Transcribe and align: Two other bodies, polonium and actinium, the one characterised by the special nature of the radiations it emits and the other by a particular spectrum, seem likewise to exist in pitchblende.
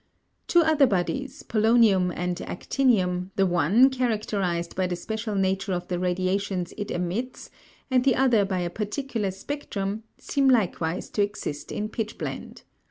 Two 0.47 0.61
other 0.61 0.87
bodies, 0.87 1.43
polonium 1.47 2.11
and 2.15 2.35
actinium, 2.37 3.29
the 3.35 3.45
one 3.45 3.91
characterised 3.91 4.75
by 4.75 4.87
the 4.87 4.95
special 4.95 5.35
nature 5.35 5.73
of 5.73 5.89
the 5.89 5.99
radiations 5.99 6.73
it 6.75 6.89
emits 6.89 7.51
and 7.91 8.03
the 8.03 8.15
other 8.15 8.43
by 8.43 8.61
a 8.61 8.71
particular 8.71 9.29
spectrum, 9.29 10.01
seem 10.17 10.49
likewise 10.49 11.07
to 11.11 11.21
exist 11.21 11.71
in 11.71 11.87
pitchblende. 11.87 12.63